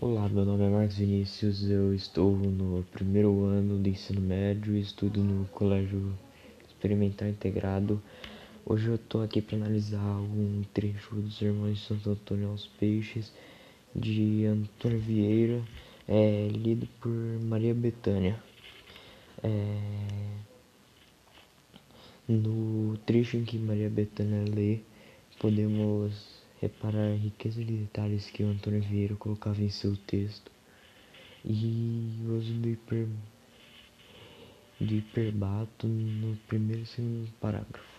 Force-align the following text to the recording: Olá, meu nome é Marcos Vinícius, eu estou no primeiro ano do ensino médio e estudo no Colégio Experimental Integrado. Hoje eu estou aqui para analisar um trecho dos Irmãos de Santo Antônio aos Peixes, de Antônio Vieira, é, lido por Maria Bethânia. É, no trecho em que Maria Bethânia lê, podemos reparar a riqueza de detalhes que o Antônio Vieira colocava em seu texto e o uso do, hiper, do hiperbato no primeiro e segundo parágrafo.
Olá, 0.00 0.28
meu 0.28 0.44
nome 0.44 0.62
é 0.62 0.68
Marcos 0.68 0.96
Vinícius, 0.98 1.68
eu 1.68 1.92
estou 1.92 2.30
no 2.36 2.84
primeiro 2.92 3.42
ano 3.46 3.76
do 3.82 3.88
ensino 3.88 4.20
médio 4.20 4.76
e 4.76 4.80
estudo 4.80 5.24
no 5.24 5.44
Colégio 5.46 6.16
Experimental 6.68 7.26
Integrado. 7.26 8.00
Hoje 8.64 8.86
eu 8.86 8.94
estou 8.94 9.24
aqui 9.24 9.42
para 9.42 9.56
analisar 9.56 10.20
um 10.20 10.62
trecho 10.72 11.16
dos 11.16 11.42
Irmãos 11.42 11.78
de 11.78 11.84
Santo 11.84 12.10
Antônio 12.10 12.48
aos 12.48 12.68
Peixes, 12.78 13.32
de 13.92 14.46
Antônio 14.46 15.00
Vieira, 15.00 15.60
é, 16.06 16.46
lido 16.46 16.86
por 17.00 17.10
Maria 17.42 17.74
Bethânia. 17.74 18.40
É, 19.42 19.80
no 22.28 22.96
trecho 22.98 23.36
em 23.36 23.44
que 23.44 23.58
Maria 23.58 23.90
Bethânia 23.90 24.44
lê, 24.48 24.78
podemos 25.40 26.38
reparar 26.60 27.12
a 27.12 27.16
riqueza 27.16 27.64
de 27.64 27.76
detalhes 27.76 28.30
que 28.30 28.42
o 28.42 28.48
Antônio 28.48 28.82
Vieira 28.82 29.14
colocava 29.16 29.62
em 29.62 29.70
seu 29.70 29.96
texto 29.96 30.50
e 31.44 32.18
o 32.26 32.36
uso 32.36 32.52
do, 32.54 32.68
hiper, 32.68 33.06
do 34.80 34.94
hiperbato 34.94 35.86
no 35.86 36.36
primeiro 36.48 36.82
e 36.82 36.86
segundo 36.86 37.30
parágrafo. 37.40 37.97